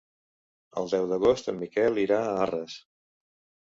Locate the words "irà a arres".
2.09-2.85